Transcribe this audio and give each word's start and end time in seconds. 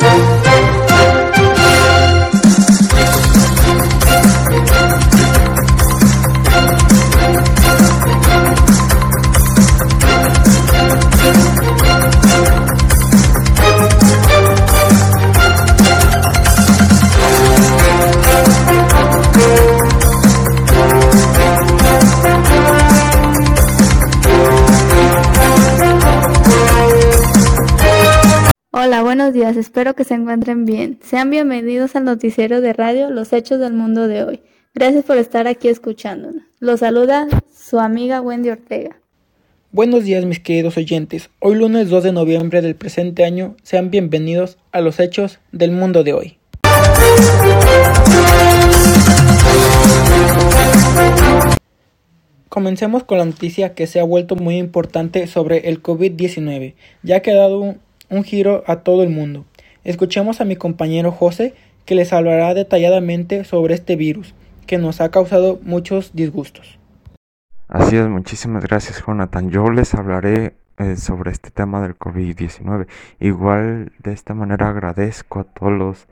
Hola, 0.00 0.14
buenos 0.14 0.37
días, 29.38 29.56
espero 29.56 29.94
que 29.94 30.02
se 30.02 30.14
encuentren 30.14 30.64
bien. 30.64 30.98
Sean 31.00 31.30
bienvenidos 31.30 31.94
al 31.94 32.02
noticiero 32.02 32.60
de 32.60 32.72
radio 32.72 33.08
Los 33.08 33.32
Hechos 33.32 33.60
del 33.60 33.72
Mundo 33.72 34.08
de 34.08 34.24
hoy. 34.24 34.40
Gracias 34.74 35.04
por 35.04 35.16
estar 35.16 35.46
aquí 35.46 35.68
escuchándonos. 35.68 36.42
Los 36.58 36.80
saluda 36.80 37.28
su 37.56 37.78
amiga 37.78 38.20
Wendy 38.20 38.50
Ortega. 38.50 38.98
Buenos 39.70 40.02
días 40.02 40.24
mis 40.24 40.40
queridos 40.40 40.76
oyentes. 40.76 41.30
Hoy 41.38 41.54
lunes 41.54 41.88
2 41.88 42.02
de 42.02 42.12
noviembre 42.12 42.62
del 42.62 42.74
presente 42.74 43.24
año, 43.24 43.54
sean 43.62 43.92
bienvenidos 43.92 44.58
a 44.72 44.80
los 44.80 44.98
Hechos 44.98 45.38
del 45.52 45.70
Mundo 45.70 46.02
de 46.02 46.14
hoy. 46.14 46.38
Comencemos 52.48 53.04
con 53.04 53.18
la 53.18 53.24
noticia 53.24 53.74
que 53.74 53.86
se 53.86 54.00
ha 54.00 54.04
vuelto 54.04 54.34
muy 54.34 54.56
importante 54.56 55.28
sobre 55.28 55.68
el 55.68 55.80
COVID-19, 55.80 56.74
ya 57.04 57.22
que 57.22 57.30
ha 57.30 57.36
dado 57.36 57.76
un, 58.10 58.24
giro 58.24 58.64
a 58.66 58.76
todo 58.76 59.02
el 59.02 59.10
mundo. 59.10 59.44
Escuchemos 59.84 60.40
a 60.40 60.44
mi 60.44 60.56
compañero 60.56 61.12
José, 61.12 61.54
que 61.84 61.94
les 61.94 62.12
hablará 62.12 62.54
detalladamente 62.54 63.44
sobre 63.44 63.74
este 63.74 63.96
virus, 63.96 64.34
que 64.66 64.78
nos 64.78 65.00
ha 65.00 65.10
causado 65.10 65.58
muchos 65.62 66.14
disgustos. 66.14 66.78
Así 67.68 67.96
es, 67.96 68.08
muchísimas 68.08 68.62
gracias 68.62 69.02
Jonathan. 69.06 69.50
Yo 69.50 69.70
les 69.70 69.94
hablaré 69.94 70.54
eh, 70.78 70.96
sobre 70.96 71.32
este 71.32 71.50
tema 71.50 71.82
del 71.82 71.98
COVID-19. 71.98 72.86
Igual 73.18 73.92
de 73.98 74.12
esta 74.12 74.34
manera 74.34 74.68
agradezco 74.68 75.40
a 75.40 75.44
todos 75.44 75.72
los 75.72 76.06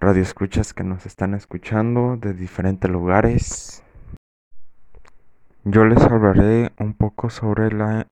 radioescuchas 0.00 0.74
que 0.74 0.82
nos 0.82 1.06
están 1.06 1.34
escuchando 1.34 2.16
de 2.16 2.34
diferentes 2.34 2.90
lugares. 2.90 3.83
Yo 5.66 5.86
les 5.86 6.02
hablaré 6.02 6.72
un 6.78 6.92
poco 6.92 7.30
sobre 7.30 7.70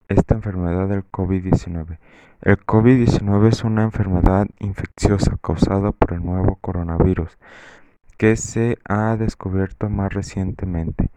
esta 0.08 0.34
enfermedad 0.34 0.88
del 0.88 1.04
COVID-19. 1.04 1.98
El 2.40 2.56
COVID-19 2.56 3.48
es 3.48 3.62
una 3.62 3.82
enfermedad 3.82 4.46
infecciosa 4.58 5.36
causada 5.36 5.92
por 5.92 6.14
el 6.14 6.24
nuevo 6.24 6.56
coronavirus 6.62 7.36
que 8.16 8.36
se 8.36 8.78
ha 8.88 9.18
descubierto 9.18 9.90
más 9.90 10.14
recientemente. 10.14 11.10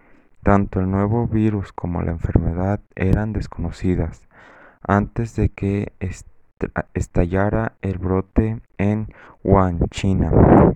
Tanto 0.44 0.82
el 0.82 0.92
nuevo 0.92 1.26
virus 1.26 1.72
como 1.72 2.02
la 2.02 2.12
enfermedad 2.12 2.82
eran 2.96 3.32
desconocidas 3.32 4.28
antes 4.82 5.38
de 5.38 5.48
que 5.48 5.94
estallara 6.94 7.74
el 7.82 7.98
brote 7.98 8.62
en 8.78 9.14
Wuhan, 9.44 9.80
China, 9.90 10.32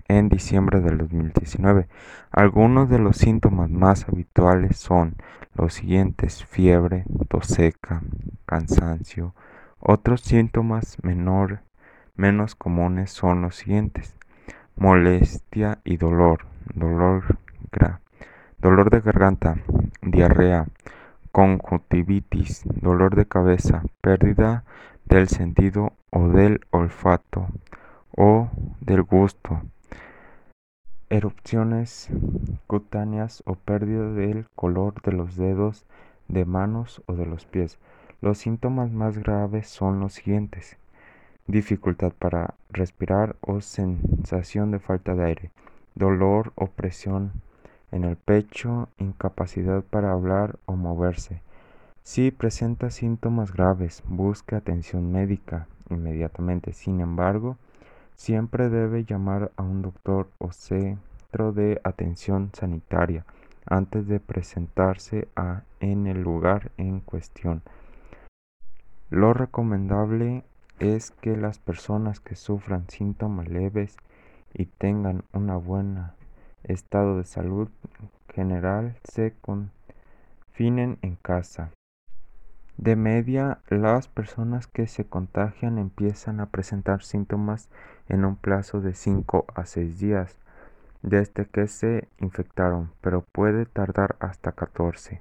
en 0.08 0.28
diciembre 0.28 0.80
del 0.80 0.98
2019. 0.98 1.88
Algunos 2.30 2.88
de 2.88 2.98
los 2.98 3.16
síntomas 3.16 3.70
más 3.70 4.08
habituales 4.08 4.76
son 4.76 5.16
los 5.54 5.74
siguientes: 5.74 6.44
fiebre, 6.44 7.04
tos 7.28 7.46
seca, 7.46 8.02
cansancio, 8.46 9.34
otros 9.78 10.20
síntomas 10.20 10.98
menor, 11.02 11.60
menos 12.14 12.54
comunes 12.54 13.10
son 13.10 13.42
los 13.42 13.56
siguientes: 13.56 14.16
molestia 14.76 15.80
y 15.84 15.96
dolor, 15.96 16.46
dolor, 16.74 17.38
dolor 18.58 18.90
de 18.90 19.00
garganta, 19.00 19.56
diarrea, 20.02 20.66
conjuntivitis, 21.32 22.62
dolor 22.64 23.16
de 23.16 23.26
cabeza, 23.26 23.82
pérdida 24.00 24.64
del 25.04 25.28
sentido 25.28 25.92
o 26.10 26.28
del 26.28 26.60
olfato 26.70 27.48
o 28.16 28.48
del 28.80 29.02
gusto, 29.02 29.62
erupciones 31.08 32.08
cutáneas 32.66 33.42
o 33.46 33.54
pérdida 33.54 34.12
del 34.12 34.46
color 34.54 35.00
de 35.02 35.12
los 35.12 35.36
dedos 35.36 35.84
de 36.28 36.44
manos 36.44 37.02
o 37.06 37.14
de 37.14 37.26
los 37.26 37.44
pies. 37.44 37.78
Los 38.20 38.38
síntomas 38.38 38.92
más 38.92 39.18
graves 39.18 39.66
son 39.68 39.98
los 40.00 40.14
siguientes: 40.14 40.76
dificultad 41.46 42.12
para 42.12 42.54
respirar 42.68 43.36
o 43.40 43.60
sensación 43.60 44.70
de 44.70 44.78
falta 44.78 45.14
de 45.14 45.24
aire, 45.24 45.50
dolor 45.94 46.52
o 46.54 46.66
presión 46.66 47.32
en 47.90 48.04
el 48.04 48.16
pecho, 48.16 48.88
incapacidad 48.98 49.82
para 49.82 50.12
hablar 50.12 50.58
o 50.66 50.76
moverse. 50.76 51.42
Si 52.02 52.30
presenta 52.30 52.90
síntomas 52.90 53.52
graves, 53.52 54.02
busque 54.06 54.56
atención 54.56 55.12
médica 55.12 55.68
inmediatamente. 55.90 56.72
Sin 56.72 57.00
embargo, 57.00 57.56
siempre 58.14 58.68
debe 58.68 59.04
llamar 59.04 59.52
a 59.56 59.62
un 59.62 59.82
doctor 59.82 60.28
o 60.38 60.52
centro 60.52 61.52
de 61.52 61.80
atención 61.84 62.50
sanitaria 62.52 63.24
antes 63.66 64.08
de 64.08 64.18
presentarse 64.18 65.28
a, 65.36 65.62
en 65.78 66.06
el 66.06 66.22
lugar 66.22 66.72
en 66.76 67.00
cuestión. 67.00 67.62
Lo 69.10 69.32
recomendable 69.34 70.44
es 70.78 71.10
que 71.10 71.36
las 71.36 71.58
personas 71.58 72.20
que 72.20 72.34
sufran 72.34 72.88
síntomas 72.88 73.48
leves 73.48 73.96
y 74.54 74.66
tengan 74.66 75.24
un 75.32 75.46
buen 75.64 75.98
estado 76.64 77.18
de 77.18 77.24
salud 77.24 77.68
general 78.32 78.96
se 79.04 79.34
confinen 79.40 80.98
en 81.02 81.16
casa. 81.16 81.70
De 82.80 82.96
media, 82.96 83.58
las 83.68 84.08
personas 84.08 84.66
que 84.66 84.86
se 84.86 85.04
contagian 85.04 85.76
empiezan 85.76 86.40
a 86.40 86.46
presentar 86.46 87.02
síntomas 87.02 87.68
en 88.08 88.24
un 88.24 88.36
plazo 88.36 88.80
de 88.80 88.94
5 88.94 89.44
a 89.54 89.66
6 89.66 89.98
días 89.98 90.38
desde 91.02 91.44
que 91.44 91.66
se 91.66 92.08
infectaron, 92.20 92.90
pero 93.02 93.22
puede 93.32 93.66
tardar 93.66 94.16
hasta 94.18 94.52
14. 94.52 95.20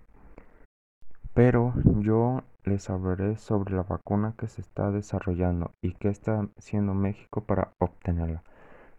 Pero 1.34 1.74
yo 1.84 2.44
les 2.64 2.90
hablaré 2.90 3.36
sobre 3.36 3.76
la 3.76 3.84
vacuna 3.84 4.36
que 4.38 4.48
se 4.48 4.62
está 4.62 4.90
desarrollando 4.92 5.74
y 5.82 5.96
qué 5.96 6.08
está 6.08 6.48
haciendo 6.58 6.94
México 6.94 7.44
para 7.44 7.74
obtenerla. 7.78 8.42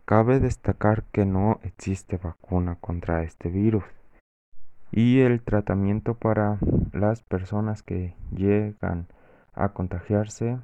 Cabe 0.05 0.39
destacar 0.39 1.05
que 1.05 1.25
no 1.25 1.61
existe 1.63 2.19
vacuna 2.19 2.77
contra 2.79 3.23
este 3.23 3.49
virus 3.49 3.85
y 4.93 5.21
el 5.21 5.43
tratamiento 5.43 6.15
para 6.15 6.59
las 6.93 7.23
personas 7.23 7.83
que 7.83 8.15
llegan 8.35 9.07
a 9.55 9.71
contagiarse 9.71 10.59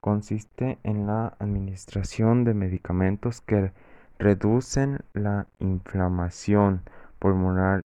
consiste 0.00 0.78
en 0.82 1.06
la 1.06 1.34
administración 1.38 2.44
de 2.44 2.54
medicamentos 2.54 3.40
que 3.40 3.72
reducen 4.18 5.00
la 5.12 5.46
inflamación 5.58 6.82
pulmonar 7.18 7.82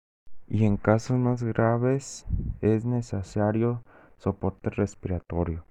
y 0.47 0.65
en 0.65 0.77
casos 0.77 1.17
más 1.17 1.43
graves 1.43 2.25
es 2.61 2.85
necesario 2.85 3.83
soporte 4.17 4.69
respiratorio. 4.69 5.65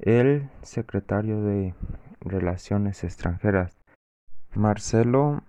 El 0.00 0.48
secretario 0.62 1.42
de 1.42 1.74
Relaciones 2.20 3.04
Extranjeras, 3.04 3.76
Marcelo, 4.54 5.42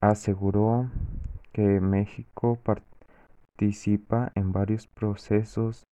aseguró 0.00 0.90
que 1.52 1.80
México 1.80 2.58
participa 3.62 4.32
en 4.34 4.50
varios 4.50 4.88
procesos 4.88 5.86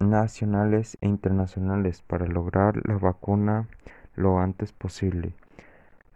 nacionales 0.00 0.98
e 1.00 1.06
internacionales 1.06 2.02
para 2.02 2.26
lograr 2.26 2.74
la 2.88 2.98
vacuna 2.98 3.68
lo 4.16 4.40
antes 4.40 4.72
posible. 4.72 5.32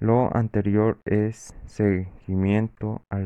Lo 0.00 0.36
anterior 0.36 0.98
es 1.04 1.54
seguimiento 1.66 3.00
a, 3.10 3.18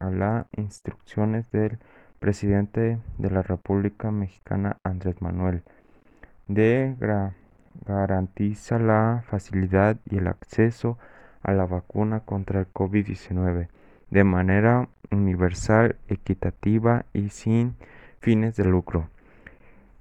a 0.00 0.10
las 0.10 0.46
instrucciones 0.56 1.48
del 1.52 1.78
presidente 2.18 2.98
de 3.18 3.30
la 3.30 3.42
República 3.42 4.10
Mexicana 4.10 4.78
Andrés 4.82 5.22
Manuel 5.22 5.62
de 6.48 6.96
garantiza 7.86 8.80
la 8.80 9.22
facilidad 9.28 9.96
y 10.10 10.16
el 10.16 10.26
acceso 10.26 10.98
a 11.44 11.52
la 11.52 11.66
vacuna 11.66 12.18
contra 12.18 12.58
el 12.58 12.66
COVID-19 12.72 13.68
de 14.10 14.24
manera 14.24 14.88
universal, 15.10 15.96
equitativa 16.08 17.04
y 17.12 17.30
sin 17.30 17.76
fines 18.20 18.56
de 18.56 18.64
lucro. 18.64 19.08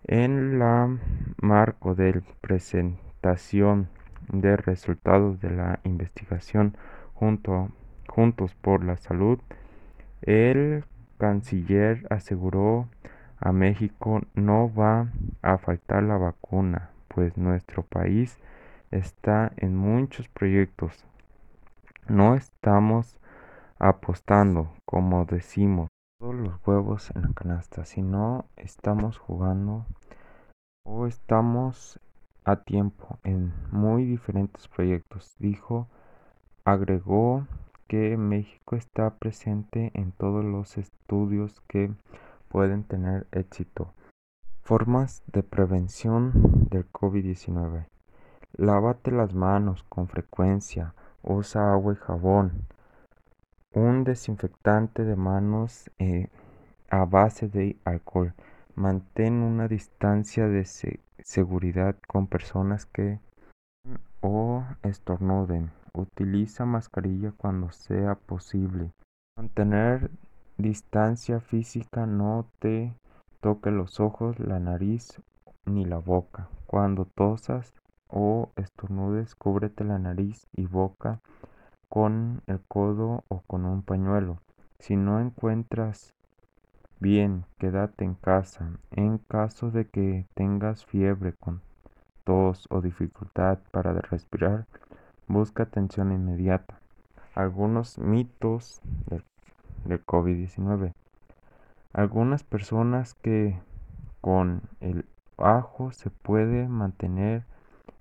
En 0.06 0.60
la 0.60 0.90
marco 1.42 1.96
de 1.96 2.22
presentación 2.42 3.90
de 4.32 4.58
resultados 4.58 5.40
de 5.40 5.52
la 5.52 5.80
investigación 5.84 6.76
junto, 7.14 7.70
Juntos 8.08 8.56
por 8.56 8.84
la 8.84 8.98
Salud, 8.98 9.40
el 10.24 10.84
canciller 11.20 12.08
aseguró 12.10 12.88
a 13.40 13.52
México 13.52 14.22
no 14.34 14.74
va 14.74 15.08
a 15.42 15.58
faltar 15.58 16.04
la 16.04 16.18
vacuna, 16.18 16.90
pues 17.08 17.38
nuestro 17.38 17.84
país 17.84 18.38
está 18.92 19.52
en 19.58 19.76
muchos 19.76 20.28
proyectos. 20.28 21.06
No 22.08 22.36
estamos 22.36 23.19
apostando, 23.80 24.74
como 24.86 25.26
decimos, 25.26 25.88
todos 26.20 26.36
los 26.36 26.68
huevos 26.68 27.12
en 27.16 27.22
la 27.24 27.34
canasta, 27.34 27.86
sino 27.86 28.46
estamos 28.58 29.18
jugando 29.18 29.86
o 30.86 31.08
estamos 31.08 32.00
a 32.44 32.58
tiempo 32.58 33.20
en 33.24 33.54
muy 33.72 34.06
diferentes 34.06 34.68
proyectos, 34.68 35.36
dijo. 35.40 35.88
Agregó 36.66 37.48
que 37.88 38.18
México 38.18 38.76
está 38.76 39.16
presente 39.16 39.92
en 39.94 40.12
todos 40.12 40.44
los 40.44 40.78
estudios 40.78 41.62
que 41.68 41.92
pueden 42.50 42.84
tener 42.84 43.28
éxito. 43.32 43.94
Formas 44.62 45.24
de 45.28 45.42
prevención 45.42 46.68
del 46.70 46.92
COVID-19. 46.92 47.88
Lávate 48.54 49.12
las 49.12 49.34
manos 49.34 49.84
con 49.90 50.08
frecuencia. 50.08 50.94
Usa 51.24 51.72
agua 51.72 51.94
y 51.94 51.96
jabón. 51.96 52.68
Un 53.76 54.04
desinfectante 54.04 55.06
de 55.06 55.16
manos 55.16 55.92
eh, 56.00 56.30
a 56.90 57.06
base 57.06 57.48
de 57.48 57.78
alcohol. 57.86 58.34
Mantén 58.74 59.44
una 59.44 59.68
distancia 59.68 60.48
de 60.48 60.66
seguridad 61.20 61.96
con 62.08 62.26
personas 62.26 62.88
que 62.88 63.20
o 64.22 64.64
estornuden. 64.82 65.70
Utiliza 65.94 66.66
mascarilla 66.66 67.32
cuando 67.38 67.72
sea 67.72 68.16
posible. 68.16 68.92
Mantener 69.38 70.10
distancia 70.58 71.40
física 71.40 72.08
no 72.08 72.48
te 72.58 72.96
toque 73.40 73.70
los 73.70 74.00
ojos, 74.00 74.40
la 74.40 74.60
nariz 74.60 75.22
ni 75.66 75.86
la 75.86 76.00
boca. 76.00 76.50
Cuando 76.66 77.06
tosas 77.06 77.72
o 78.08 78.50
estornudes, 78.56 79.36
cúbrete 79.36 79.84
la 79.84 80.00
nariz 80.00 80.48
y 80.54 80.66
boca 80.66 81.22
con 81.90 82.42
el 82.48 82.62
codo 82.68 83.24
o 83.28 83.42
con 83.42 83.66
un 83.66 83.82
pañuelo. 83.82 84.40
Si 84.78 84.96
no 84.96 85.20
encuentras 85.20 86.14
bien, 87.00 87.46
quédate 87.58 88.06
en 88.06 88.14
casa. 88.16 88.72
En 88.92 89.18
caso 89.18 89.72
de 89.72 89.88
que 89.88 90.26
tengas 90.36 90.86
fiebre 90.86 91.34
con 91.34 91.62
tos 92.24 92.68
o 92.70 92.82
dificultad 92.82 93.60
para 93.72 93.94
respirar, 93.94 94.68
busca 95.28 95.64
atención 95.64 96.12
inmediata. 96.12 96.80
Algunos 97.36 97.98
mitos 97.98 98.82
del, 99.08 99.24
COVID-19. 100.06 100.94
Algunas 101.94 102.44
personas 102.44 103.16
que 103.16 103.60
con 104.22 104.62
el 104.82 105.06
ajo 105.38 105.92
se 105.92 106.10
puede 106.10 106.68
mantener 106.68 107.46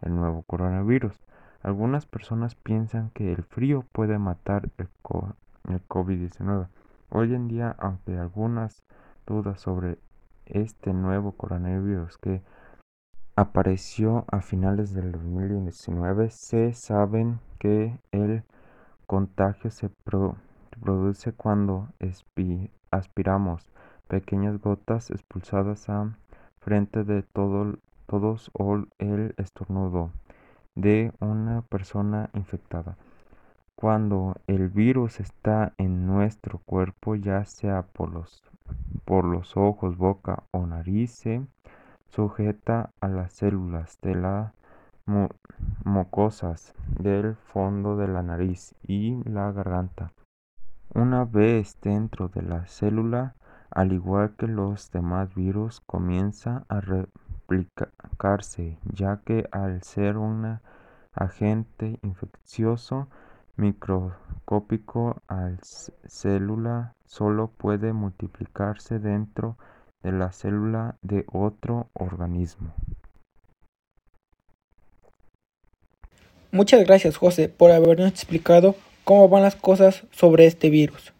el 0.03 0.15
nuevo 0.15 0.43
coronavirus. 0.43 1.19
Algunas 1.63 2.07
personas 2.07 2.55
piensan 2.55 3.11
que 3.11 3.33
el 3.33 3.43
frío 3.43 3.85
puede 3.93 4.19
matar 4.19 4.71
el, 4.79 4.89
el 5.69 5.89
COVID-19. 5.89 6.69
Hoy 7.11 7.35
en 7.35 7.49
día, 7.49 7.75
aunque 7.79 8.17
algunas 8.17 8.85
dudas 9.27 9.61
sobre 9.61 9.99
este 10.47 10.93
nuevo 10.93 11.33
coronavirus 11.33 12.17
que 12.19 12.43
apareció 13.35 14.25
a 14.31 14.41
finales 14.41 14.95
del 14.95 15.13
2019, 15.13 16.31
se 16.31 16.73
saben 16.75 17.41
que 17.59 17.99
el 18.13 18.45
contagio 19.07 19.71
se 19.71 19.91
produce 20.81 21.33
cuando 21.33 21.89
aspiramos 22.91 23.71
pequeñas 24.07 24.61
gotas 24.61 25.11
expulsadas 25.11 25.89
a 25.89 26.17
frente 26.61 27.05
de 27.05 27.23
todo, 27.23 27.79
todos 28.07 28.51
o 28.55 28.85
el 28.99 29.35
estornudo 29.39 30.11
de 30.79 31.13
una 31.19 31.63
persona 31.63 32.31
infectada. 32.35 32.97
Cuando 33.75 34.37
el 34.47 34.69
virus 34.69 35.19
está 35.19 35.73
en 35.77 36.07
nuestro 36.07 36.59
cuerpo, 36.59 37.17
ya 37.17 37.45
sea 37.45 37.83
por 37.83 38.13
los, 38.13 38.45
por 39.05 39.25
los 39.25 39.57
ojos, 39.57 39.97
boca 39.97 40.45
o 40.53 40.67
nariz, 40.67 41.25
sujeta 42.11 42.91
a 43.01 43.09
las 43.09 43.33
células 43.33 43.99
de 44.03 44.15
las 44.15 44.53
mucosas 45.85 46.75
del 46.99 47.35
fondo 47.35 47.97
de 47.97 48.09
la 48.09 48.23
nariz 48.23 48.75
y 48.87 49.23
la 49.25 49.51
garganta. 49.51 50.13
Una 50.95 51.25
vez 51.25 51.77
dentro 51.83 52.29
de 52.29 52.43
la 52.43 52.67
célula, 52.67 53.35
al 53.71 53.93
igual 53.93 54.37
que 54.37 54.47
los 54.47 54.91
demás 54.93 55.35
virus, 55.35 55.81
comienza 55.81 56.65
a 56.69 56.81
replicarse, 57.49 58.79
ya 58.93 59.21
que 59.25 59.49
al 59.51 59.83
ser 59.83 60.17
un 60.17 60.61
agente 61.15 61.99
infeccioso 62.03 63.09
microscópico 63.57 65.21
al 65.27 65.59
célula 66.07 66.95
solo 67.07 67.49
puede 67.49 67.93
multiplicarse 67.93 68.99
dentro 68.99 69.57
de 70.03 70.13
la 70.13 70.31
célula 70.33 70.97
de 71.03 71.25
otro 71.33 71.89
organismo. 71.93 72.73
Muchas 76.53 76.85
gracias 76.87 77.17
José 77.17 77.49
por 77.49 77.73
habernos 77.73 78.09
explicado 78.09 78.75
cómo 79.05 79.29
van 79.29 79.43
las 79.43 79.57
cosas 79.57 80.05
sobre 80.13 80.47
este 80.47 80.71
virus. 80.71 81.13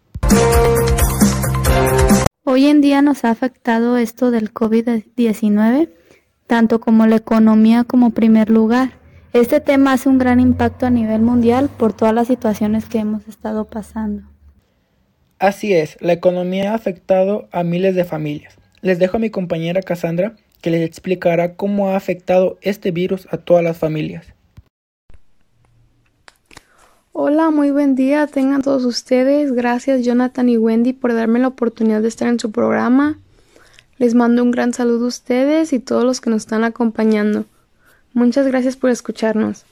Hoy 2.45 2.65
en 2.65 2.81
día 2.81 3.01
nos 3.03 3.25
ha 3.25 3.29
afectado 3.29 3.97
esto 3.97 4.31
del 4.31 4.51
COVID-19, 4.51 5.89
tanto 6.49 6.79
como 6.79 7.05
la 7.05 7.17
economía 7.17 7.83
como 7.83 8.09
primer 8.09 8.49
lugar. 8.49 8.93
Este 9.33 9.59
tema 9.59 9.93
hace 9.93 10.09
un 10.09 10.17
gran 10.17 10.39
impacto 10.39 10.87
a 10.87 10.89
nivel 10.89 11.21
mundial 11.21 11.69
por 11.69 11.93
todas 11.93 12.11
las 12.11 12.27
situaciones 12.27 12.85
que 12.85 12.97
hemos 12.97 13.27
estado 13.27 13.65
pasando. 13.65 14.23
Así 15.37 15.73
es, 15.73 15.95
la 16.01 16.13
economía 16.13 16.71
ha 16.71 16.75
afectado 16.75 17.47
a 17.51 17.61
miles 17.61 17.93
de 17.93 18.03
familias. 18.03 18.57
Les 18.81 18.97
dejo 18.97 19.17
a 19.17 19.19
mi 19.19 19.29
compañera 19.29 19.83
Cassandra 19.83 20.33
que 20.59 20.71
les 20.71 20.81
explicará 20.81 21.53
cómo 21.53 21.89
ha 21.89 21.95
afectado 21.95 22.57
este 22.61 22.89
virus 22.89 23.27
a 23.29 23.37
todas 23.37 23.63
las 23.63 23.77
familias. 23.77 24.33
Hola, 27.11 27.51
muy 27.51 27.69
buen 27.69 27.93
día 27.93 28.25
tengan 28.25 28.63
todos 28.63 28.85
ustedes. 28.85 29.51
Gracias 29.51 30.03
Jonathan 30.03 30.49
y 30.49 30.57
Wendy 30.57 30.93
por 30.93 31.13
darme 31.13 31.37
la 31.37 31.49
oportunidad 31.49 32.01
de 32.01 32.07
estar 32.07 32.27
en 32.27 32.39
su 32.39 32.51
programa. 32.51 33.19
Les 33.99 34.15
mando 34.15 34.43
un 34.43 34.51
gran 34.51 34.71
saludo 34.71 35.03
a 35.03 35.09
ustedes 35.09 35.73
y 35.73 35.79
todos 35.79 36.05
los 36.05 36.21
que 36.21 36.29
nos 36.29 36.43
están 36.43 36.63
acompañando. 36.63 37.43
Muchas 38.13 38.47
gracias 38.47 38.77
por 38.77 38.91
escucharnos. 38.91 39.65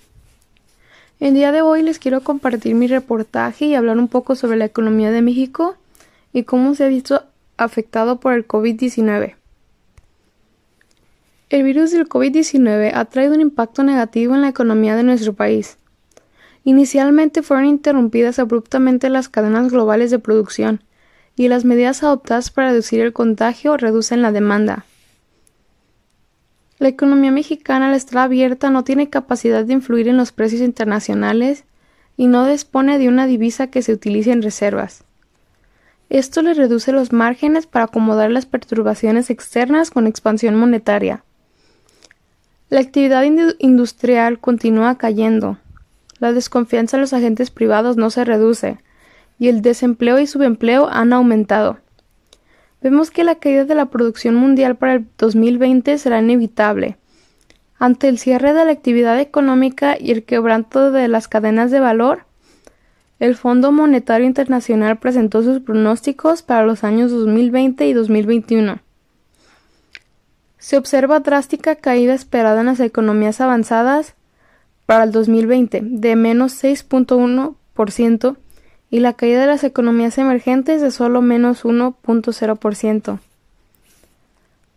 El 1.22 1.34
día 1.34 1.54
de 1.54 1.62
hoy 1.62 1.82
les 1.82 1.98
quiero 1.98 2.20
compartir 2.20 2.76
mi 2.76 2.88
reportaje 2.88 3.68
y 3.68 3.76
hablar 3.76 3.98
un 3.98 4.10
poco 4.10 4.36
sobre 4.36 4.58
la 4.58 4.66
economía 4.66 5.12
de 5.12 5.22
México 5.22 5.78
y 6.34 6.44
cómo 6.44 6.76
se 6.76 6.84
ha 6.84 6.88
visto 6.90 7.24
afectado 7.56 8.20
por 8.20 8.34
el 8.34 8.46
COVID-19. 8.46 9.36
El 11.50 11.64
virus 11.64 11.92
del 11.92 12.10
COVID-19 12.10 12.92
ha 12.94 13.06
traído 13.06 13.34
un 13.34 13.40
impacto 13.40 13.84
negativo 13.84 14.36
en 14.36 14.42
la 14.42 14.50
economía 14.50 14.98
de 14.98 15.04
nuestro 15.04 15.32
país. 15.32 15.78
Inicialmente 16.66 17.44
fueron 17.44 17.66
interrumpidas 17.66 18.40
abruptamente 18.40 19.10
las 19.10 19.30
cadenas 19.30 19.72
globales 19.72 20.12
de 20.12 20.20
producción, 20.20 20.82
y 21.38 21.48
las 21.48 21.64
medidas 21.64 22.02
adoptadas 22.04 22.50
para 22.50 22.70
reducir 22.70 23.00
el 23.00 23.14
contagio 23.14 23.78
reducen 23.78 24.24
la 24.24 24.32
demanda. 24.32 24.86
La 26.80 26.88
economía 26.88 27.32
mexicana 27.32 27.90
al 27.90 27.94
estar 27.94 28.18
abierta 28.18 28.72
no 28.72 28.84
tiene 28.84 29.10
capacidad 29.10 29.64
de 29.64 29.74
influir 29.74 30.08
en 30.08 30.18
los 30.18 30.32
precios 30.32 30.62
internacionales 30.62 31.64
y 32.18 32.26
no 32.26 32.46
dispone 32.48 32.98
de 32.98 33.08
una 33.08 33.28
divisa 33.28 33.68
que 33.68 33.84
se 33.84 33.94
utilice 33.94 34.32
en 34.32 34.42
reservas. 34.42 35.04
Esto 36.10 36.42
le 36.42 36.56
reduce 36.56 36.92
los 36.92 37.14
márgenes 37.14 37.68
para 37.68 37.86
acomodar 37.86 38.32
las 38.32 38.48
perturbaciones 38.48 39.30
externas 39.30 39.92
con 39.92 40.08
expansión 40.08 40.56
monetaria. 40.56 41.24
La 42.70 42.80
actividad 42.80 43.24
industrial 43.60 44.40
continúa 44.40 44.98
cayendo. 44.98 45.60
La 46.20 46.34
desconfianza 46.34 46.98
en 46.98 47.02
los 47.02 47.14
agentes 47.14 47.52
privados 47.52 47.96
no 47.96 48.10
se 48.10 48.26
reduce 48.26 48.80
y 49.40 49.50
el 49.50 49.62
desempleo 49.62 50.20
y 50.20 50.28
subempleo 50.28 50.88
han 50.90 51.14
aumentado. 51.14 51.78
Vemos 52.82 53.12
que 53.12 53.24
la 53.24 53.36
caída 53.36 53.66
de 53.66 53.76
la 53.76 53.88
producción 53.88 54.36
mundial 54.36 54.76
para 54.76 54.96
el 54.96 55.08
2020 55.18 55.98
será 55.98 56.20
inevitable. 56.20 56.98
Ante 57.80 58.08
el 58.08 58.18
cierre 58.18 58.54
de 58.54 58.66
la 58.66 58.72
actividad 58.72 59.20
económica 59.20 59.98
y 60.00 60.12
el 60.12 60.24
quebranto 60.24 60.92
de 60.92 61.08
las 61.08 61.28
cadenas 61.28 61.72
de 61.72 61.80
valor, 61.80 62.26
el 63.20 63.36
Fondo 63.36 63.72
Monetario 63.72 64.28
Internacional 64.28 64.98
presentó 64.98 65.42
sus 65.42 65.60
pronósticos 65.60 66.44
para 66.44 66.66
los 66.66 66.84
años 66.84 67.12
2020 67.12 67.88
y 67.88 67.94
2021. 67.94 68.80
Se 70.58 70.78
observa 70.78 71.20
drástica 71.20 71.76
caída 71.76 72.14
esperada 72.14 72.60
en 72.60 72.68
las 72.68 72.80
economías 72.80 73.42
avanzadas 73.42 74.16
para 74.86 75.04
el 75.04 75.12
2020 75.12 75.82
de 75.84 76.16
menos 76.16 76.64
6.1% 76.64 78.38
y 78.90 79.00
la 79.00 79.14
caída 79.14 79.42
de 79.42 79.48
las 79.48 79.64
economías 79.64 80.18
emergentes 80.18 80.82
de 80.82 80.92
solo 80.92 81.22
menos 81.22 81.66
1.0%. 81.66 83.20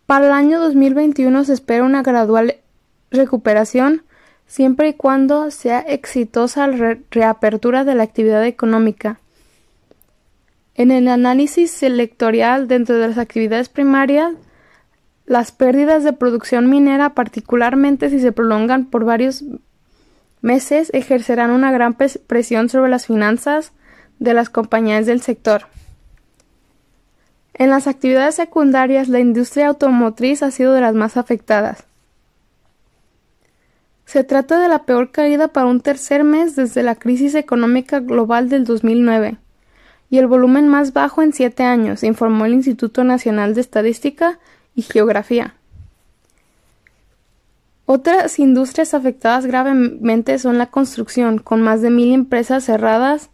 Para 0.05 0.25
el 0.25 0.31
año 0.33 0.59
2021 0.59 1.45
se 1.45 1.53
espera 1.53 1.83
una 1.83 2.03
gradual 2.03 2.57
recuperación 3.11 4.03
siempre 4.47 4.89
y 4.89 4.93
cuando 4.93 5.49
sea 5.51 5.79
exitosa 5.79 6.67
la 6.67 6.97
reapertura 7.09 7.85
de 7.85 7.95
la 7.95 8.03
actividad 8.03 8.45
económica. 8.45 9.19
En 10.75 10.91
el 10.91 11.07
análisis 11.07 11.71
selectorial 11.71 12.67
dentro 12.67 12.97
de 12.97 13.07
las 13.07 13.17
actividades 13.17 13.69
primarias, 13.69 14.33
las 15.25 15.53
pérdidas 15.53 16.03
de 16.03 16.11
producción 16.11 16.69
minera, 16.69 17.13
particularmente 17.13 18.09
si 18.09 18.19
se 18.19 18.33
prolongan 18.33 18.85
por 18.85 19.05
varios 19.05 19.45
meses, 20.41 20.89
ejercerán 20.93 21.51
una 21.51 21.71
gran 21.71 21.93
presión 21.93 22.67
sobre 22.67 22.91
las 22.91 23.05
finanzas 23.05 23.71
de 24.21 24.35
las 24.35 24.49
compañías 24.51 25.07
del 25.07 25.21
sector. 25.21 25.63
En 27.55 27.71
las 27.71 27.87
actividades 27.87 28.35
secundarias, 28.35 29.09
la 29.09 29.19
industria 29.19 29.67
automotriz 29.67 30.43
ha 30.43 30.51
sido 30.51 30.73
de 30.73 30.81
las 30.81 30.93
más 30.93 31.17
afectadas. 31.17 31.85
Se 34.05 34.23
trata 34.23 34.59
de 34.59 34.67
la 34.67 34.83
peor 34.83 35.11
caída 35.11 35.47
para 35.47 35.65
un 35.65 35.81
tercer 35.81 36.23
mes 36.23 36.55
desde 36.55 36.83
la 36.83 36.95
crisis 36.95 37.33
económica 37.33 37.99
global 37.99 38.47
del 38.47 38.63
2009 38.63 39.37
y 40.11 40.19
el 40.19 40.27
volumen 40.27 40.67
más 40.67 40.93
bajo 40.93 41.23
en 41.23 41.33
siete 41.33 41.63
años, 41.63 42.03
informó 42.03 42.45
el 42.45 42.53
Instituto 42.53 43.03
Nacional 43.03 43.55
de 43.55 43.61
Estadística 43.61 44.37
y 44.75 44.83
Geografía. 44.83 45.55
Otras 47.85 48.37
industrias 48.37 48.93
afectadas 48.93 49.47
gravemente 49.47 50.37
son 50.37 50.59
la 50.59 50.67
construcción, 50.67 51.39
con 51.39 51.61
más 51.61 51.81
de 51.81 51.89
mil 51.89 52.13
empresas 52.13 52.65
cerradas, 52.65 53.31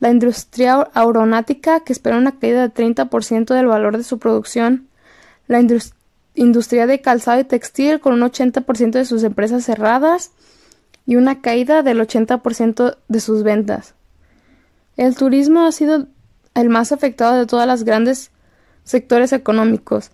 la 0.00 0.10
industria 0.10 0.88
aeronáutica, 0.94 1.80
que 1.80 1.92
espera 1.92 2.18
una 2.18 2.38
caída 2.38 2.68
de 2.68 2.74
30% 2.74 3.54
del 3.54 3.66
valor 3.66 3.96
de 3.96 4.04
su 4.04 4.18
producción, 4.18 4.88
la 5.48 5.60
industria 6.34 6.86
de 6.86 7.00
calzado 7.00 7.40
y 7.40 7.44
textil, 7.44 8.00
con 8.00 8.12
un 8.12 8.20
80% 8.20 8.90
de 8.90 9.04
sus 9.04 9.22
empresas 9.22 9.64
cerradas 9.64 10.32
y 11.06 11.16
una 11.16 11.40
caída 11.40 11.82
del 11.82 12.00
80% 12.00 12.98
de 13.08 13.20
sus 13.20 13.42
ventas. 13.42 13.94
El 14.96 15.14
turismo 15.14 15.64
ha 15.66 15.72
sido 15.72 16.06
el 16.54 16.68
más 16.68 16.92
afectado 16.92 17.36
de 17.36 17.46
todas 17.46 17.66
las 17.66 17.84
grandes 17.84 18.30
sectores 18.84 19.32
económicos. 19.32 20.10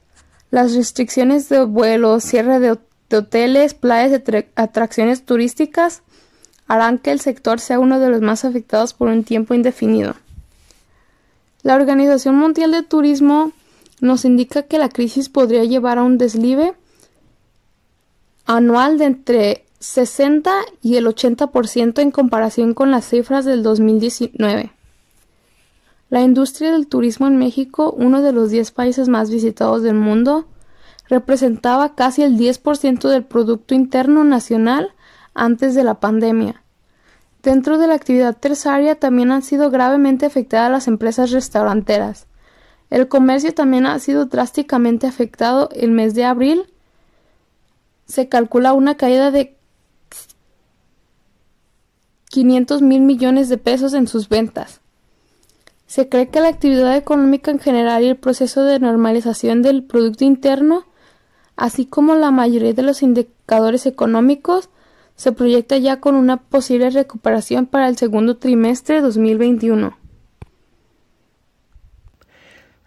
Las 0.50 0.74
restricciones 0.74 1.48
de 1.48 1.64
vuelos, 1.64 2.24
cierre 2.24 2.58
de, 2.58 2.78
hoteles, 3.16 3.74
playas 3.74 4.20
y 4.20 4.44
atracciones 4.54 5.24
turísticas 5.24 6.02
harán 6.68 6.98
que 6.98 7.12
el 7.12 7.20
sector 7.20 7.60
sea 7.60 7.78
uno 7.78 7.98
de 7.98 8.08
los 8.08 8.20
más 8.20 8.44
afectados 8.44 8.94
por 8.94 9.08
un 9.08 9.24
tiempo 9.24 9.54
indefinido. 9.54 10.14
La 11.62 11.74
Organización 11.74 12.36
Mundial 12.36 12.72
de 12.72 12.82
Turismo 12.82 13.52
nos 14.00 14.24
indica 14.24 14.62
que 14.62 14.78
la 14.78 14.88
crisis 14.88 15.28
podría 15.28 15.64
llevar 15.64 15.98
a 15.98 16.02
un 16.02 16.18
deslive 16.18 16.74
anual 18.46 18.98
de 18.98 19.04
entre 19.04 19.64
60 19.78 20.52
y 20.82 20.96
el 20.96 21.06
80% 21.06 22.00
en 22.00 22.10
comparación 22.10 22.74
con 22.74 22.90
las 22.90 23.06
cifras 23.06 23.44
del 23.44 23.62
2019. 23.62 24.72
La 26.10 26.22
industria 26.22 26.72
del 26.72 26.88
turismo 26.88 27.26
en 27.26 27.38
México, 27.38 27.94
uno 27.96 28.22
de 28.22 28.32
los 28.32 28.50
10 28.50 28.70
países 28.72 29.08
más 29.08 29.30
visitados 29.30 29.82
del 29.82 29.94
mundo, 29.94 30.46
representaba 31.08 31.94
casi 31.94 32.22
el 32.22 32.36
10% 32.36 33.08
del 33.08 33.24
Producto 33.24 33.74
Interno 33.74 34.24
Nacional 34.24 34.92
antes 35.34 35.74
de 35.74 35.84
la 35.84 36.00
pandemia. 36.00 36.62
Dentro 37.42 37.78
de 37.78 37.88
la 37.88 37.94
actividad 37.94 38.36
terciaria 38.36 38.94
también 38.94 39.32
han 39.32 39.42
sido 39.42 39.70
gravemente 39.70 40.26
afectadas 40.26 40.70
las 40.70 40.86
empresas 40.86 41.32
restauranteras. 41.32 42.26
El 42.88 43.08
comercio 43.08 43.52
también 43.52 43.86
ha 43.86 43.98
sido 43.98 44.26
drásticamente 44.26 45.06
afectado 45.06 45.68
el 45.74 45.90
mes 45.90 46.14
de 46.14 46.24
abril. 46.24 46.66
Se 48.06 48.28
calcula 48.28 48.74
una 48.74 48.96
caída 48.96 49.30
de 49.30 49.56
500 52.30 52.82
mil 52.82 53.02
millones 53.02 53.48
de 53.48 53.58
pesos 53.58 53.92
en 53.94 54.06
sus 54.06 54.28
ventas. 54.28 54.80
Se 55.86 56.08
cree 56.08 56.28
que 56.28 56.40
la 56.40 56.48
actividad 56.48 56.96
económica 56.96 57.50
en 57.50 57.58
general 57.58 58.02
y 58.02 58.08
el 58.08 58.16
proceso 58.16 58.62
de 58.62 58.78
normalización 58.78 59.60
del 59.60 59.82
Producto 59.82 60.24
Interno, 60.24 60.86
así 61.56 61.86
como 61.86 62.14
la 62.14 62.30
mayoría 62.30 62.72
de 62.72 62.82
los 62.82 63.02
indicadores 63.02 63.84
económicos, 63.84 64.70
se 65.16 65.32
proyecta 65.32 65.76
ya 65.78 66.00
con 66.00 66.14
una 66.14 66.38
posible 66.38 66.90
recuperación 66.90 67.66
para 67.66 67.88
el 67.88 67.96
segundo 67.96 68.36
trimestre 68.36 68.96
de 68.96 69.00
2021. 69.02 69.96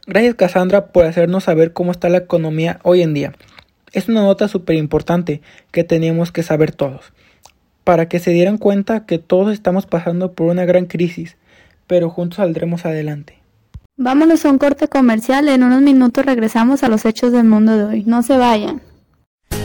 Gracias 0.08 0.36
Cassandra 0.36 0.88
por 0.88 1.06
hacernos 1.06 1.46
saber 1.46 1.74
cómo 1.74 1.92
está 1.92 2.10
la 2.10 2.20
economía 2.20 2.80
hoy 2.84 3.02
en 3.02 3.14
día. 3.14 3.34
Es 3.92 4.08
una 4.10 4.22
nota 4.22 4.48
súper 4.48 4.76
importante 4.76 5.42
que 5.72 5.84
teníamos 5.84 6.32
que 6.32 6.44
saber 6.44 6.72
todos, 6.72 7.14
para 7.84 8.08
que 8.08 8.20
se 8.20 8.32
dieran 8.32 8.58
cuenta 8.58 9.06
que 9.06 9.20
todos 9.20 9.54
estamos 9.54 9.86
pasando 9.86 10.34
por 10.34 10.48
una 10.48 10.66
gran 10.66 10.86
crisis 10.86 11.38
pero 11.88 12.10
juntos 12.10 12.38
saldremos 12.38 12.86
adelante. 12.86 13.40
Vámonos 13.98 14.46
a 14.46 14.52
un 14.52 14.58
corte 14.58 14.88
comercial, 14.88 15.48
en 15.48 15.64
unos 15.64 15.82
minutos 15.82 16.26
regresamos 16.26 16.84
a 16.84 16.90
los 16.90 17.06
hechos 17.06 17.32
del 17.32 17.46
mundo 17.46 17.78
de 17.78 17.84
hoy. 17.86 18.04
No 18.06 18.24
se 18.24 18.38
vayan. 18.38 18.82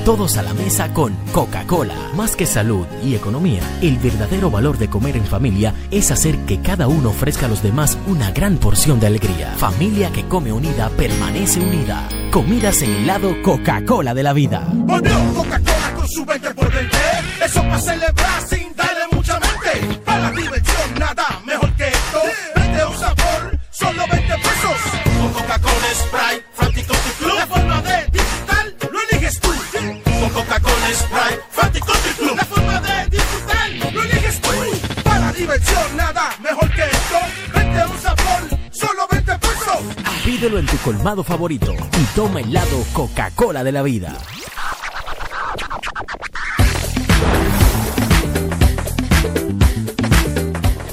Todos 0.04 0.38
a 0.38 0.42
la 0.42 0.54
mesa 0.54 0.92
con 0.94 1.14
Coca-Cola. 1.32 1.94
Más 2.16 2.34
que 2.34 2.46
salud 2.46 2.86
y 3.04 3.14
economía, 3.14 3.60
el 3.82 3.98
verdadero 3.98 4.50
valor 4.50 4.78
de 4.78 4.88
comer 4.88 5.16
en 5.16 5.26
familia 5.26 5.74
es 5.90 6.10
hacer 6.10 6.38
que 6.46 6.60
cada 6.60 6.88
uno 6.88 7.10
ofrezca 7.10 7.46
a 7.46 7.48
los 7.48 7.62
demás 7.62 7.98
una 8.06 8.30
gran 8.30 8.56
porción 8.56 8.98
de 8.98 9.08
alegría. 9.08 9.54
Familia 9.58 10.10
que 10.10 10.26
come 10.26 10.52
unida 10.52 10.88
permanece 10.96 11.60
unida. 11.60 12.08
Comidas 12.30 12.82
en 12.82 12.90
el 12.92 13.06
lado 13.06 13.42
Coca-Cola 13.42 14.14
de 14.14 14.22
la 14.22 14.32
vida. 14.32 14.66
Coca-Cola 14.86 15.94
con 15.94 16.08
su 16.08 16.24
20 16.24 16.54
por 16.54 16.72
20. 16.72 16.96
Eso 17.44 17.62
para 17.62 17.80
celebrar 17.80 18.42
sin 18.48 18.74
darle 18.74 19.02
mucha 19.12 19.38
mente. 19.38 20.00
Para 20.04 20.20
la 20.20 20.30
diversión, 20.30 20.94
nada 20.98 21.40
mejor 21.44 21.69
La 32.36 32.44
forma 32.44 32.80
de 32.80 33.08
disfrutar 33.10 33.70
lo 33.70 34.02
eliges 34.02 34.40
tú. 34.40 34.50
Para 35.02 35.32
diversión, 35.32 35.96
nada 35.96 36.30
mejor 36.42 36.70
que 36.70 36.82
esto. 36.82 37.18
Vete 37.54 37.86
un 37.86 37.98
sabor, 37.98 38.58
solo 38.70 39.08
20 39.10 39.38
pesos. 39.38 39.78
Pídelo 40.24 40.58
en 40.58 40.66
tu 40.66 40.76
colmado 40.78 41.24
favorito 41.24 41.74
y 41.74 42.04
toma 42.14 42.40
el 42.40 42.52
lado 42.52 42.84
Coca-Cola 42.92 43.64
de 43.64 43.72
la 43.72 43.82
vida. 43.82 44.16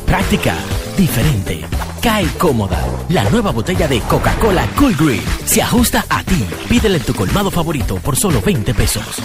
Práctica, 0.05 0.55
diferente, 0.97 1.65
cae 2.01 2.25
cómoda. 2.37 2.83
La 3.09 3.29
nueva 3.29 3.51
botella 3.51 3.87
de 3.87 3.99
Coca-Cola 4.01 4.65
Cool 4.77 4.95
Green 4.95 5.23
se 5.45 5.61
ajusta 5.61 6.05
a 6.09 6.23
ti. 6.23 6.45
Pídele 6.67 6.97
en 6.97 7.03
tu 7.03 7.13
colmado 7.13 7.51
favorito 7.51 7.97
por 7.97 8.15
solo 8.15 8.41
20 8.41 8.73
pesos. 8.73 9.21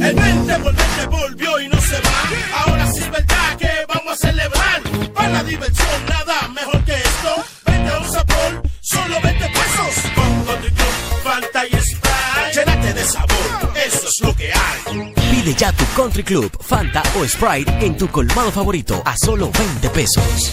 El 0.00 0.14
20 0.14 0.58
por 0.58 0.74
20 0.74 1.06
volvió 1.06 1.60
y 1.60 1.68
no 1.68 1.80
se 1.80 1.94
va. 1.94 2.64
Ahora 2.64 2.92
sí, 2.92 3.00
verdad 3.10 3.56
que 3.58 3.70
vamos 3.88 4.12
a 4.12 4.16
celebrar. 4.16 4.82
Para 5.14 5.28
la 5.28 5.44
diversión, 5.44 5.88
nada 6.08 6.48
mejor 6.48 6.84
que 6.84 6.94
esto. 6.94 7.44
Vente 7.66 7.90
a 7.90 7.98
un 7.98 8.12
sabor, 8.12 8.62
solo 8.80 9.20
20 9.22 9.48
pesos. 9.48 10.12
Con 10.14 10.44
Country 10.44 10.70
Club, 10.70 11.22
Fanta 11.24 11.66
y 11.66 11.70
Sprite. 11.70 12.54
Llénate 12.54 12.92
de 12.92 13.04
sabor, 13.04 13.72
eso 13.86 14.08
es 14.08 14.20
lo 14.20 14.36
que 14.36 14.52
hay. 14.52 15.14
Pide 15.30 15.54
ya 15.54 15.72
tu 15.72 15.84
Country 15.96 16.22
Club, 16.22 16.50
Fanta 16.60 17.02
o 17.18 17.26
Sprite 17.26 17.72
en 17.84 17.96
tu 17.96 18.08
colmado 18.08 18.52
favorito 18.52 19.02
a 19.04 19.16
solo 19.16 19.50
20 19.50 19.90
pesos. 19.90 20.52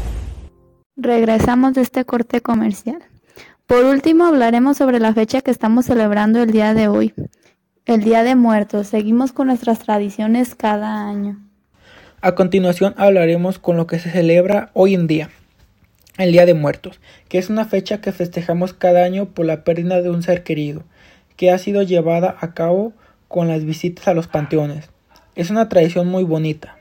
Regresamos 1.01 1.73
de 1.73 1.81
este 1.81 2.05
corte 2.05 2.41
comercial. 2.41 2.99
Por 3.65 3.85
último, 3.85 4.27
hablaremos 4.27 4.77
sobre 4.77 4.99
la 4.99 5.15
fecha 5.15 5.41
que 5.41 5.49
estamos 5.49 5.87
celebrando 5.87 6.43
el 6.43 6.51
día 6.51 6.75
de 6.75 6.87
hoy, 6.87 7.15
el 7.87 8.03
Día 8.03 8.21
de 8.21 8.35
Muertos. 8.35 8.89
Seguimos 8.89 9.31
con 9.33 9.47
nuestras 9.47 9.79
tradiciones 9.79 10.53
cada 10.53 11.09
año. 11.09 11.39
A 12.21 12.35
continuación 12.35 12.93
hablaremos 12.97 13.57
con 13.57 13.77
lo 13.77 13.87
que 13.87 13.97
se 13.97 14.11
celebra 14.11 14.69
hoy 14.73 14.93
en 14.93 15.07
día, 15.07 15.31
el 16.19 16.33
Día 16.33 16.45
de 16.45 16.53
Muertos, 16.53 16.99
que 17.29 17.39
es 17.39 17.49
una 17.49 17.65
fecha 17.65 17.99
que 17.99 18.11
festejamos 18.11 18.73
cada 18.73 19.03
año 19.03 19.25
por 19.25 19.47
la 19.47 19.63
pérdida 19.63 20.03
de 20.03 20.11
un 20.11 20.21
ser 20.21 20.43
querido, 20.43 20.83
que 21.35 21.49
ha 21.49 21.57
sido 21.57 21.81
llevada 21.81 22.37
a 22.41 22.53
cabo 22.53 22.93
con 23.27 23.47
las 23.47 23.65
visitas 23.65 24.07
a 24.07 24.13
los 24.13 24.27
panteones. 24.27 24.91
Es 25.33 25.49
una 25.49 25.67
tradición 25.67 26.07
muy 26.09 26.25
bonita. 26.25 26.77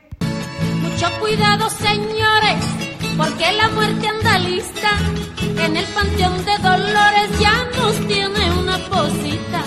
Mucho 0.82 1.06
cuidado, 1.20 1.70
señores, 1.70 2.09
porque 3.20 3.52
la 3.52 3.68
muerte 3.68 4.08
anda 4.08 4.38
lista. 4.38 4.90
En 5.62 5.76
el 5.76 5.84
panteón 5.94 6.42
de 6.42 6.56
Dolores 6.62 7.28
ya 7.38 7.68
nos 7.76 7.94
tiene 8.06 8.50
una 8.58 8.78
posita 8.88 9.62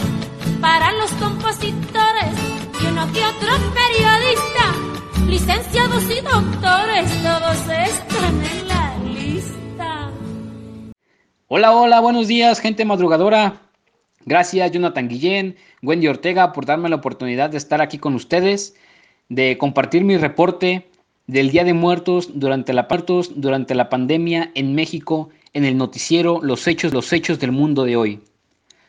para 0.59 0.91
los 0.93 1.11
compositores 1.11 2.33
y 2.81 2.85
uno 2.87 3.05
que 3.13 3.23
otro 3.23 3.51
periodista, 3.79 4.65
licenciados 5.27 6.03
y 6.05 6.21
doctores, 6.21 7.05
todos 7.21 7.57
están 7.69 8.43
en 8.43 8.67
la 8.67 8.97
lista. 9.13 10.09
Hola, 11.47 11.73
hola, 11.73 11.99
buenos 11.99 12.27
días, 12.27 12.59
gente 12.59 12.85
madrugadora. 12.85 13.61
Gracias, 14.25 14.71
Jonathan 14.71 15.07
Guillén, 15.07 15.57
Wendy 15.83 16.07
Ortega, 16.07 16.53
por 16.53 16.65
darme 16.65 16.89
la 16.89 16.95
oportunidad 16.95 17.51
de 17.51 17.57
estar 17.57 17.81
aquí 17.81 17.99
con 17.99 18.15
ustedes, 18.15 18.75
de 19.29 19.59
compartir 19.59 20.03
mi 20.03 20.17
reporte 20.17 20.87
del 21.27 21.51
Día 21.51 21.63
de 21.63 21.73
Muertos 21.73 22.31
durante 22.33 22.73
la, 22.73 22.87
durante 23.35 23.75
la 23.75 23.89
pandemia 23.89 24.51
en 24.55 24.75
México, 24.75 25.29
en 25.53 25.65
el 25.65 25.77
noticiero 25.77 26.39
Los 26.41 26.67
Hechos, 26.67 26.93
los 26.93 27.11
Hechos 27.13 27.39
del 27.39 27.51
Mundo 27.51 27.83
de 27.85 27.95
hoy. 27.95 28.21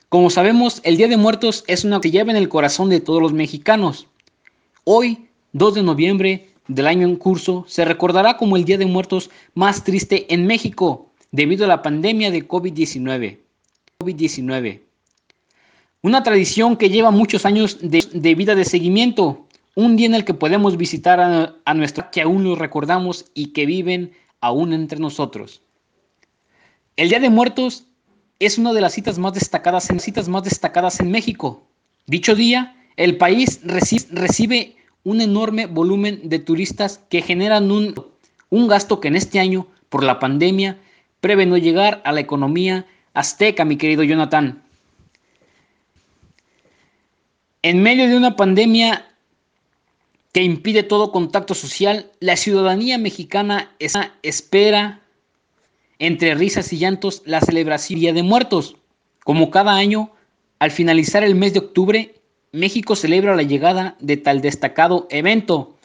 Como 0.08 0.30
sabemos, 0.30 0.80
el 0.84 0.96
Día 0.96 1.08
de 1.08 1.16
Muertos 1.16 1.64
es 1.66 1.84
una 1.84 2.00
que 2.00 2.10
lleva 2.10 2.30
en 2.30 2.36
el 2.36 2.48
corazón 2.48 2.88
de 2.88 3.00
todos 3.00 3.20
los 3.20 3.32
mexicanos. 3.32 4.06
Hoy, 4.84 5.28
2 5.52 5.74
de 5.74 5.82
noviembre 5.82 6.50
del 6.68 6.86
año 6.86 7.06
en 7.06 7.16
curso, 7.16 7.64
se 7.68 7.84
recordará 7.84 8.36
como 8.36 8.56
el 8.56 8.64
Día 8.64 8.78
de 8.78 8.86
Muertos 8.86 9.30
más 9.54 9.84
triste 9.84 10.32
en 10.32 10.46
México 10.46 11.10
debido 11.32 11.64
a 11.64 11.68
la 11.68 11.82
pandemia 11.82 12.30
de 12.30 12.46
COVID-19. 12.46 13.38
COVID-19. 13.98 14.80
Una 16.02 16.22
tradición 16.22 16.76
que 16.76 16.90
lleva 16.90 17.10
muchos 17.10 17.46
años 17.46 17.78
de, 17.80 18.34
vida 18.34 18.54
de 18.54 18.66
seguimiento. 18.66 19.46
Un 19.76 19.96
día 19.96 20.06
en 20.06 20.14
el 20.14 20.24
que 20.24 20.34
podemos 20.34 20.76
visitar 20.76 21.20
a, 21.20 21.74
nuestros 21.74 22.06
que 22.12 22.22
aún 22.22 22.44
los 22.44 22.58
recordamos 22.58 23.26
y 23.34 23.52
que 23.52 23.66
viven 23.66 24.12
aún 24.40 24.72
entre 24.72 25.00
nosotros. 25.00 25.62
El 26.96 27.08
Día 27.08 27.18
de 27.18 27.28
Muertos 27.30 27.86
es 28.38 28.56
una 28.56 28.72
de 28.72 28.80
las 28.80 28.92
citas 28.92 29.18
más 29.18 29.34
destacadas 29.34 29.90
en, 29.90 29.98
citas 29.98 30.28
más 30.28 30.44
destacadas 30.44 31.00
en 31.00 31.10
México. 31.10 31.66
Dicho 32.06 32.36
día, 32.36 32.76
el 32.96 33.16
país 33.16 33.60
recibe, 33.64 34.76
un 35.02 35.20
enorme 35.20 35.66
volumen 35.66 36.28
de 36.28 36.38
turistas 36.38 37.00
que 37.10 37.20
generan 37.20 37.70
un, 37.70 37.94
un 38.48 38.68
gasto 38.68 39.00
que 39.00 39.08
en 39.08 39.16
este 39.16 39.38
año, 39.38 39.66
por 39.90 40.02
la 40.02 40.18
pandemia, 40.18 40.78
prevé 41.20 41.46
no 41.46 41.58
llegar 41.58 42.00
a 42.04 42.12
la 42.12 42.20
economía 42.20 42.86
azteca, 43.12 43.64
mi 43.64 43.76
querido 43.76 44.02
Jonathan. 44.02 44.62
En 47.62 47.82
medio 47.82 48.08
de 48.08 48.16
una 48.16 48.36
pandemia 48.36 49.13
que 50.34 50.42
impide 50.42 50.82
todo 50.82 51.12
contacto 51.12 51.54
social, 51.54 52.10
la 52.18 52.36
ciudadanía 52.36 52.98
mexicana 52.98 53.70
espera 54.22 55.00
entre 56.00 56.34
risas 56.34 56.72
y 56.72 56.78
llantos 56.78 57.22
la 57.24 57.40
celebración 57.40 58.00
Día 58.00 58.12
de 58.12 58.24
Muertos. 58.24 58.76
Como 59.22 59.52
cada 59.52 59.76
año, 59.76 60.10
al 60.58 60.72
finalizar 60.72 61.22
el 61.22 61.36
mes 61.36 61.52
de 61.52 61.60
octubre, 61.60 62.16
México 62.50 62.96
celebra 62.96 63.36
la 63.36 63.44
llegada 63.44 63.96
de 64.00 64.16
tal 64.16 64.40
destacado 64.40 65.06
evento, 65.08 65.76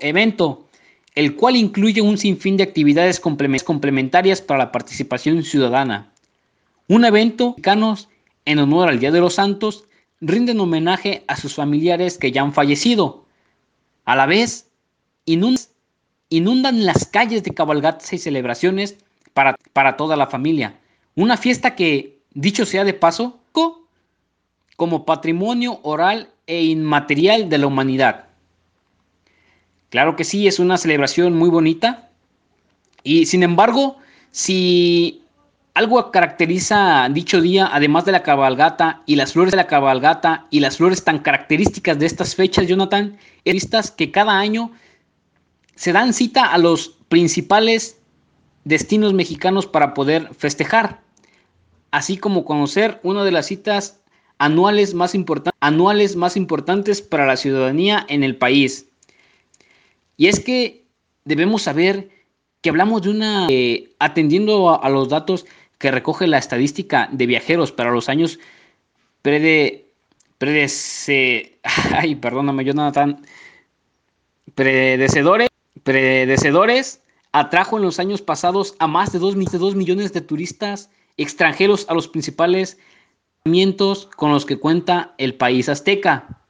evento, 0.00 0.64
el 1.14 1.36
cual 1.36 1.56
incluye 1.56 2.00
un 2.00 2.16
sinfín 2.16 2.56
de 2.56 2.62
actividades 2.62 3.20
complementarias 3.20 4.40
para 4.40 4.58
la 4.58 4.72
participación 4.72 5.42
ciudadana. 5.42 6.10
Un 6.88 7.04
evento 7.04 7.54
en 8.46 8.58
honor 8.60 8.88
al 8.88 8.98
Día 8.98 9.10
de 9.10 9.20
los 9.20 9.34
Santos 9.34 9.84
rinden 10.22 10.58
homenaje 10.58 11.22
a 11.26 11.36
sus 11.36 11.54
familiares 11.54 12.16
que 12.16 12.32
ya 12.32 12.40
han 12.40 12.54
fallecido. 12.54 13.26
A 14.10 14.16
la 14.16 14.26
vez, 14.26 14.66
inundan 15.24 16.84
las 16.84 17.06
calles 17.06 17.44
de 17.44 17.54
cabalgatas 17.54 18.12
y 18.12 18.18
celebraciones 18.18 18.96
para, 19.34 19.54
para 19.72 19.96
toda 19.96 20.16
la 20.16 20.26
familia. 20.26 20.80
Una 21.14 21.36
fiesta 21.36 21.76
que, 21.76 22.18
dicho 22.34 22.66
sea 22.66 22.82
de 22.82 22.92
paso, 22.92 23.38
como 24.74 25.04
patrimonio 25.04 25.78
oral 25.84 26.28
e 26.48 26.64
inmaterial 26.64 27.48
de 27.48 27.58
la 27.58 27.68
humanidad. 27.68 28.24
Claro 29.90 30.16
que 30.16 30.24
sí, 30.24 30.48
es 30.48 30.58
una 30.58 30.76
celebración 30.76 31.38
muy 31.38 31.48
bonita. 31.48 32.08
Y 33.04 33.26
sin 33.26 33.44
embargo, 33.44 33.98
si 34.32 35.22
algo 35.80 36.10
caracteriza 36.10 37.08
dicho 37.10 37.40
día, 37.40 37.70
además 37.72 38.04
de 38.04 38.12
la 38.12 38.22
cabalgata 38.22 39.02
y 39.06 39.16
las 39.16 39.32
flores 39.32 39.52
de 39.52 39.56
la 39.56 39.66
cabalgata 39.66 40.46
y 40.50 40.60
las 40.60 40.76
flores 40.76 41.02
tan 41.04 41.20
características 41.20 41.98
de 41.98 42.04
estas 42.04 42.34
fechas, 42.34 42.66
Jonathan, 42.66 43.16
es 43.46 43.90
que 43.96 44.10
cada 44.10 44.38
año 44.38 44.72
se 45.76 45.92
dan 45.92 46.12
cita 46.12 46.52
a 46.52 46.58
los 46.58 46.98
principales 47.08 47.98
destinos 48.64 49.14
mexicanos 49.14 49.64
para 49.66 49.94
poder 49.94 50.28
festejar, 50.34 51.00
así 51.92 52.18
como 52.18 52.44
conocer 52.44 53.00
una 53.02 53.24
de 53.24 53.32
las 53.32 53.46
citas 53.46 54.00
anuales 54.38 54.94
más, 54.94 55.14
importantes 55.14 57.00
para 57.00 57.26
la 57.26 57.38
ciudadanía 57.38 58.04
en 58.10 58.22
el 58.22 58.36
país. 58.36 58.86
Y 60.18 60.26
es 60.26 60.40
que 60.40 60.84
debemos 61.24 61.62
saber 61.62 62.10
que 62.60 62.68
hablamos 62.68 63.00
de 63.00 63.10
una, 63.10 63.46
eh, 63.48 63.94
atendiendo 63.98 64.82
a, 64.82 64.90
los 64.90 65.08
datos 65.08 65.46
que 65.80 65.90
recoge 65.90 66.26
la 66.26 66.36
estadística 66.36 67.08
de 67.10 67.26
viajeros 67.26 67.72
para 67.72 67.90
los 67.90 68.10
años 68.10 68.38
prede, 69.22 69.88
predece, 70.36 71.58
ay, 71.96 72.14
perdóname, 72.16 72.64
Jonathan, 72.66 73.26
predecedores, 74.54 75.48
predecedores, 75.82 77.02
atrajo 77.32 77.78
en 77.78 77.84
los 77.84 77.98
años 77.98 78.20
pasados 78.20 78.76
a 78.78 78.86
más 78.86 79.10
de 79.12 79.18
2, 79.20 79.36
millones 79.74 80.12
de 80.12 80.20
turistas 80.20 80.90
extranjeros 81.16 81.86
a 81.88 81.94
los 81.94 82.08
principales 82.08 82.78
con 84.16 84.32
los 84.32 84.44
que 84.44 84.58
cuenta 84.58 85.14
el 85.16 85.34
país 85.34 85.70
azteca. 85.70 86.42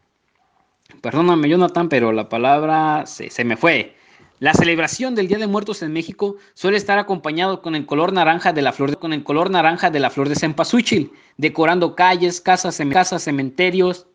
Perdóname, 1.02 1.48
Jonathan, 1.48 1.88
pero 1.88 2.12
la 2.12 2.28
palabra 2.28 3.06
se, 3.06 3.30
se 3.30 3.44
me 3.44 3.56
fue. 3.56 3.94
La 4.40 4.54
celebración 4.54 5.14
del 5.14 5.28
Día 5.28 5.36
de 5.36 5.46
Muertos 5.46 5.82
en 5.82 5.92
México 5.92 6.36
suele 6.54 6.78
estar 6.78 6.98
acompañado 6.98 7.60
con 7.60 7.74
el 7.74 7.84
color 7.84 8.14
naranja 8.14 8.54
de 8.54 8.62
la 8.62 8.72
flor 8.72 8.88
de, 8.88 8.96
con 8.96 9.12
el 9.12 9.22
color 9.22 9.50
naranja 9.50 9.90
de 9.90 10.00
la 10.00 10.08
flor 10.08 10.30
de 10.30 10.34
cempasúchil, 10.34 11.12
decorando 11.36 11.94
calles, 11.94 12.40
casas, 12.40 12.80
casas, 12.90 13.22
cementerios, 13.22 14.06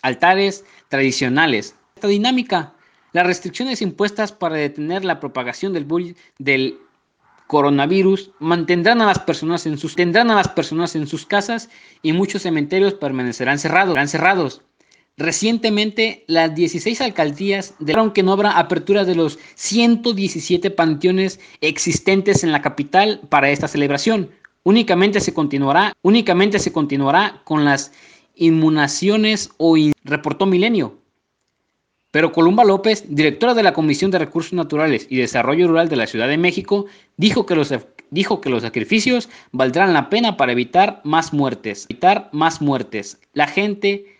altares 0.00 0.64
tradicionales. 0.88 1.76
Esta 1.94 2.08
dinámica, 2.08 2.72
las 3.12 3.26
restricciones 3.26 3.82
impuestas 3.82 4.32
para 4.32 4.56
detener 4.56 5.04
la 5.04 5.20
propagación 5.20 5.74
del, 5.74 6.16
del 6.38 6.78
coronavirus 7.46 8.30
mantendrán 8.38 9.02
a 9.02 9.06
las 9.06 9.18
personas 9.18 9.66
en 9.66 9.76
sus 9.76 9.94
tendrán 9.94 10.30
a 10.30 10.36
las 10.36 10.48
personas 10.48 10.96
en 10.96 11.06
sus 11.06 11.26
casas 11.26 11.68
y 12.00 12.14
muchos 12.14 12.40
cementerios 12.40 12.94
permanecerán 12.94 13.58
cerrados. 13.58 14.62
Recientemente, 15.16 16.24
las 16.26 16.54
16 16.56 17.00
alcaldías 17.00 17.74
declararon 17.78 18.12
que 18.12 18.24
no 18.24 18.32
habrá 18.32 18.58
apertura 18.58 19.04
de 19.04 19.14
los 19.14 19.38
117 19.54 20.70
panteones 20.72 21.38
existentes 21.60 22.42
en 22.42 22.50
la 22.50 22.62
capital 22.62 23.20
para 23.28 23.50
esta 23.50 23.68
celebración. 23.68 24.30
Únicamente 24.64 25.20
se 25.20 25.32
continuará, 25.32 25.92
únicamente 26.02 26.58
se 26.58 26.72
continuará 26.72 27.42
con 27.44 27.64
las 27.64 27.92
inmunaciones 28.34 29.50
o 29.58 29.76
reportó 30.02 30.46
Milenio. 30.46 30.98
Pero 32.10 32.32
Columba 32.32 32.64
López, 32.64 33.04
directora 33.08 33.54
de 33.54 33.62
la 33.62 33.72
Comisión 33.72 34.10
de 34.10 34.18
Recursos 34.18 34.52
Naturales 34.52 35.06
y 35.10 35.16
Desarrollo 35.18 35.68
Rural 35.68 35.88
de 35.88 35.96
la 35.96 36.06
Ciudad 36.06 36.28
de 36.28 36.38
México, 36.38 36.86
dijo 37.16 37.46
que 37.46 37.54
los, 37.54 37.72
dijo 38.10 38.40
que 38.40 38.50
los 38.50 38.62
sacrificios 38.62 39.28
valdrán 39.52 39.92
la 39.92 40.10
pena 40.10 40.36
para 40.36 40.52
evitar 40.52 41.00
más 41.04 41.32
muertes. 41.32 41.86
Evitar 41.88 42.30
más 42.32 42.60
muertes. 42.60 43.20
La 43.32 43.46
gente 43.46 44.13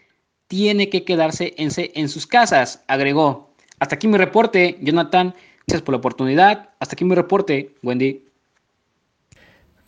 tiene 0.54 0.88
que 0.88 1.02
quedarse 1.02 1.52
en, 1.56 1.70
en 1.76 2.08
sus 2.08 2.28
casas, 2.28 2.84
agregó. 2.86 3.50
Hasta 3.80 3.96
aquí 3.96 4.06
mi 4.06 4.18
reporte, 4.18 4.78
Jonathan. 4.80 5.34
Gracias 5.66 5.82
por 5.82 5.94
la 5.94 5.98
oportunidad. 5.98 6.68
Hasta 6.78 6.94
aquí 6.94 7.04
mi 7.04 7.16
reporte, 7.16 7.74
Wendy. 7.82 8.22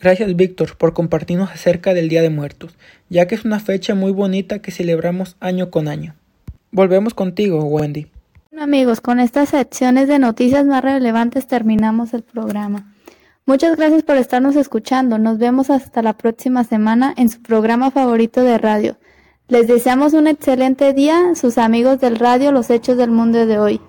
Gracias, 0.01 0.35
Víctor, 0.35 0.77
por 0.77 0.93
compartirnos 0.93 1.53
acerca 1.53 1.95
del 1.95 2.09
Día 2.09 2.21
de 2.21 2.31
Muertos, 2.31 2.75
ya 3.09 3.29
que 3.29 3.37
es 3.37 3.45
una 3.45 3.61
fecha 3.61 3.95
muy 3.95 4.11
bonita 4.11 4.61
que 4.61 4.73
celebramos 4.73 5.37
año 5.39 5.71
con 5.71 5.87
año. 5.87 6.17
Volvemos 6.73 7.15
contigo, 7.15 7.63
Wendy. 7.63 8.09
Bueno, 8.51 8.65
amigos, 8.65 9.01
con 9.01 9.21
estas 9.21 9.51
secciones 9.51 10.09
de 10.09 10.19
noticias 10.19 10.67
más 10.67 10.83
relevantes 10.83 11.47
terminamos 11.47 12.13
el 12.13 12.25
programa. 12.25 12.93
Muchas 13.47 13.77
gracias 13.77 14.03
por 14.03 14.17
estarnos 14.17 14.57
escuchando. 14.57 15.17
Nos 15.19 15.39
vemos 15.39 15.71
hasta 15.71 16.03
la 16.03 16.15
próxima 16.15 16.65
semana 16.65 17.15
en 17.17 17.29
su 17.29 17.41
programa 17.41 17.93
favorito 17.93 18.43
de 18.43 18.59
radio. 18.59 18.97
Les 19.49 19.69
deseamos 19.69 20.13
un 20.13 20.27
excelente 20.27 20.93
día, 20.93 21.37
sus 21.37 21.57
amigos 21.57 22.01
del 22.01 22.17
radio 22.17 22.51
Los 22.51 22.69
Hechos 22.69 22.97
del 22.97 23.13
Mundo 23.13 23.47
de 23.47 23.61
hoy. 23.61 23.81